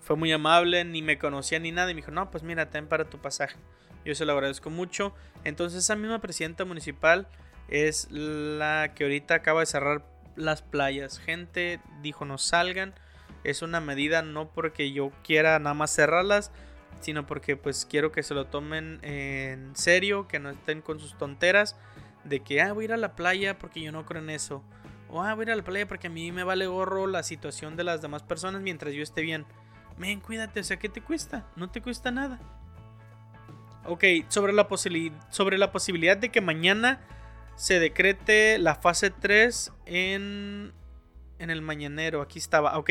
[0.00, 1.90] Fue muy amable, ni me conocía ni nada.
[1.90, 3.56] Y me dijo, no, pues mira, ten para tu pasaje.
[4.04, 5.14] Yo se lo agradezco mucho.
[5.44, 7.26] Entonces esa misma presidenta municipal
[7.68, 10.04] es la que ahorita acaba de cerrar
[10.36, 11.18] las playas.
[11.18, 12.94] Gente dijo no salgan
[13.46, 16.50] es una medida no porque yo quiera nada más cerrarlas,
[17.00, 21.16] sino porque pues quiero que se lo tomen en serio, que no estén con sus
[21.16, 21.76] tonteras
[22.24, 24.62] de que, ah, voy a ir a la playa porque yo no creo en eso.
[25.08, 27.22] O, ah, voy a ir a la playa porque a mí me vale gorro la
[27.22, 29.46] situación de las demás personas mientras yo esté bien.
[29.96, 31.46] Men, cuídate, o sea, ¿qué te cuesta?
[31.56, 32.40] No te cuesta nada.
[33.84, 34.66] Ok, sobre la,
[35.30, 37.00] sobre la posibilidad de que mañana
[37.54, 40.72] se decrete la fase 3 en,
[41.38, 42.20] en el mañanero.
[42.20, 42.76] Aquí estaba.
[42.78, 42.90] Ok,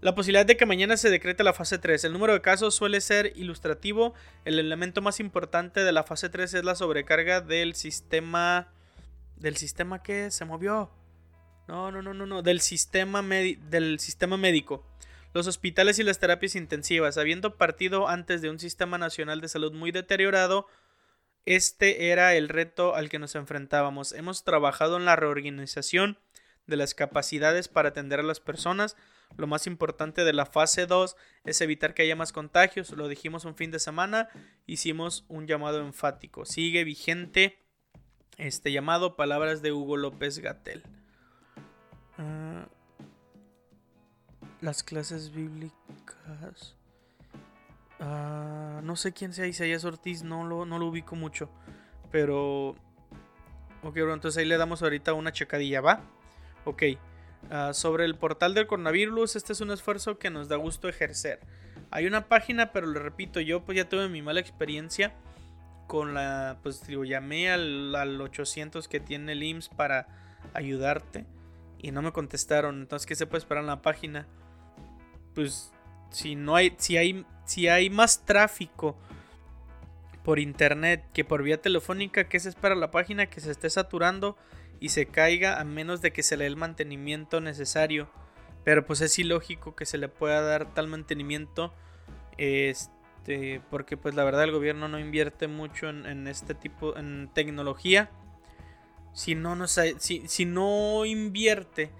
[0.00, 2.04] la posibilidad de que mañana se decrete la fase 3.
[2.04, 4.14] El número de casos suele ser ilustrativo.
[4.44, 8.72] El elemento más importante de la fase 3 es la sobrecarga del sistema...
[9.36, 10.90] ¿Del sistema que se movió?
[11.68, 12.42] No, no, no, no, no.
[12.42, 14.84] Del sistema, del sistema médico.
[15.32, 19.72] Los hospitales y las terapias intensivas, habiendo partido antes de un sistema nacional de salud
[19.72, 20.66] muy deteriorado,
[21.44, 24.12] este era el reto al que nos enfrentábamos.
[24.12, 26.18] Hemos trabajado en la reorganización
[26.66, 28.96] de las capacidades para atender a las personas,
[29.36, 32.90] lo más importante de la fase 2 es evitar que haya más contagios.
[32.90, 34.28] Lo dijimos un fin de semana.
[34.66, 36.44] Hicimos un llamado enfático.
[36.44, 37.58] Sigue vigente
[38.36, 39.16] este llamado.
[39.16, 40.82] Palabras de Hugo López Gatel.
[42.18, 42.66] Ah,
[44.60, 46.74] las clases bíblicas.
[48.00, 50.24] Ah, no sé quién sea Isaías Ortiz.
[50.24, 51.48] No lo, no lo ubico mucho.
[52.10, 52.70] Pero...
[53.84, 56.02] Ok, bueno, entonces ahí le damos ahorita una checadilla, ¿va?
[56.64, 56.82] Ok.
[57.50, 61.40] Ah, sobre el portal del coronavirus, este es un esfuerzo que nos da gusto ejercer.
[61.90, 65.14] Hay una página, pero le repito, yo pues ya tuve mi mala experiencia
[65.86, 70.06] con la, pues digo, llamé al, al 800 que tiene el IMSS para
[70.52, 71.24] ayudarte
[71.78, 72.80] y no me contestaron.
[72.80, 74.26] Entonces, ¿qué se puede esperar en la página?
[75.34, 75.72] Pues
[76.10, 78.98] si no hay, si hay, si hay más tráfico
[80.22, 83.26] por internet que por vía telefónica, ¿qué se espera la página?
[83.26, 84.36] Que se esté saturando
[84.80, 88.08] y se caiga a menos de que se le dé el mantenimiento necesario.
[88.64, 91.74] Pero pues es ilógico que se le pueda dar tal mantenimiento.
[92.36, 98.10] Este, porque pues la verdad el gobierno no invierte mucho en, este tipo, en tecnología.
[99.12, 101.90] Si no, si, si no invierte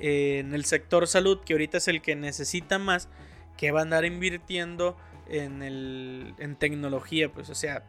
[0.00, 3.08] en el sector salud, que ahorita es el que necesita más,
[3.56, 4.96] que va a andar invirtiendo
[5.28, 7.32] en, el, en tecnología.
[7.32, 7.84] Pues, o sea,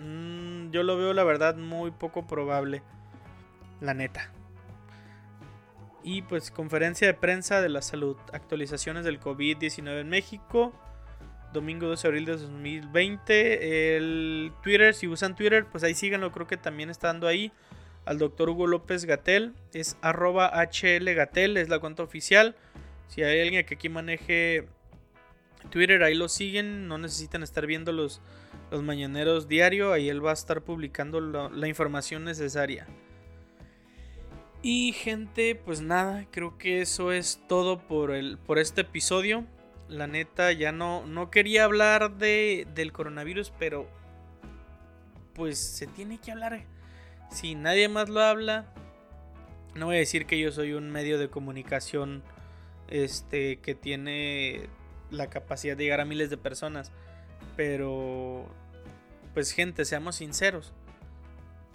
[0.00, 2.82] mm, yo lo veo la verdad muy poco probable,
[3.80, 4.32] la neta.
[6.02, 10.72] Y pues conferencia de prensa de la salud, actualizaciones del COVID-19 en México,
[11.52, 13.96] domingo 12 de abril de 2020.
[13.96, 17.52] El Twitter, si usan Twitter, pues ahí síganlo, creo que también está dando ahí.
[18.04, 22.56] Al doctor Hugo López Gatel, es arroba HLGatel, es la cuenta oficial.
[23.08, 24.66] Si hay alguien que aquí maneje
[25.70, 28.22] Twitter, ahí lo siguen, no necesitan estar viendo los,
[28.70, 32.86] los mañaneros diario, ahí él va a estar publicando la información necesaria.
[34.62, 39.44] Y gente, pues nada, creo que eso es todo por, el, por este episodio.
[39.88, 43.88] La neta, ya no, no quería hablar de, del coronavirus, pero
[45.34, 46.64] pues se tiene que hablar.
[47.30, 48.66] Si nadie más lo habla,
[49.76, 52.24] no voy a decir que yo soy un medio de comunicación
[52.88, 54.68] este, que tiene
[55.10, 56.90] la capacidad de llegar a miles de personas.
[57.56, 58.46] Pero,
[59.34, 60.72] pues gente, seamos sinceros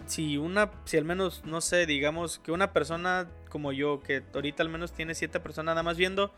[0.06, 4.62] si una, si al menos, no sé, digamos que una persona como yo, que ahorita
[4.62, 6.32] al menos tiene siete personas nada más viendo,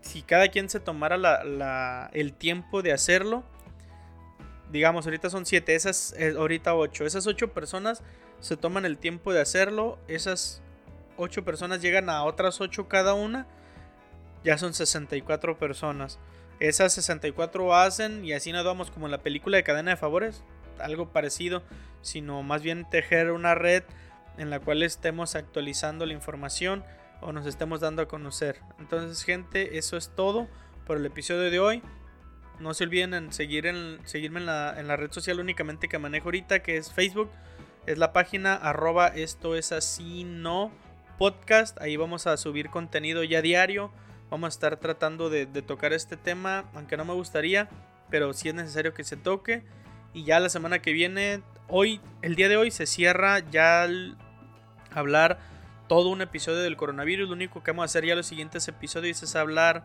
[0.00, 3.42] si cada quien se tomara la, el tiempo de hacerlo,
[4.70, 8.02] digamos, ahorita son siete, esas, eh, ahorita ocho, esas ocho personas
[8.40, 10.62] se toman el tiempo de hacerlo, esas
[11.16, 13.46] ocho personas llegan a otras ocho cada una,
[14.44, 16.18] ya son 64 personas.
[16.60, 20.42] Esas 64 hacen y así nos vamos como en la película de cadena de favores,
[20.80, 21.62] algo parecido
[22.06, 23.82] sino más bien tejer una red
[24.38, 26.84] en la cual estemos actualizando la información
[27.20, 28.60] o nos estemos dando a conocer.
[28.78, 30.46] Entonces, gente, eso es todo
[30.86, 31.82] por el episodio de hoy.
[32.60, 35.98] No se olviden en, seguir en seguirme en la, en la red social únicamente que
[35.98, 37.30] manejo ahorita, que es Facebook.
[37.86, 40.70] Es la página arroba esto es así no
[41.18, 41.80] podcast.
[41.80, 43.90] Ahí vamos a subir contenido ya diario.
[44.30, 47.68] Vamos a estar tratando de, de tocar este tema, aunque no me gustaría,
[48.10, 49.64] pero si es necesario que se toque.
[50.16, 53.86] Y ya la semana que viene hoy, el día de hoy se cierra ya
[54.90, 55.38] hablar
[55.88, 57.28] todo un episodio del coronavirus.
[57.28, 59.84] Lo único que vamos a hacer ya los siguientes episodios es hablar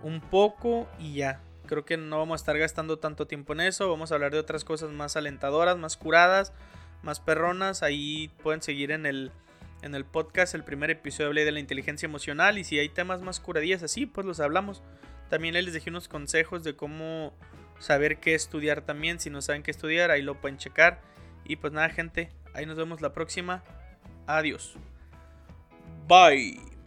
[0.00, 1.42] un poco y ya.
[1.66, 3.90] Creo que no vamos a estar gastando tanto tiempo en eso.
[3.90, 6.54] Vamos a hablar de otras cosas más alentadoras, más curadas,
[7.02, 7.82] más perronas.
[7.82, 9.32] Ahí pueden seguir en el,
[9.82, 10.54] en el podcast.
[10.54, 12.56] El primer episodio de la inteligencia emocional.
[12.56, 14.82] Y si hay temas más curadillas así, pues los hablamos.
[15.28, 17.34] También les dejé unos consejos de cómo
[17.78, 19.20] saber qué estudiar también.
[19.20, 21.00] Si no saben qué estudiar, ahí lo pueden checar.
[21.44, 23.62] Y pues nada, gente, ahí nos vemos la próxima.
[24.26, 24.74] Adiós.
[26.06, 26.77] Bye.